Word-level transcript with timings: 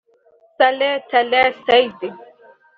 Saleh 0.57 1.03
Taher 1.09 1.51
Seid 1.65 1.99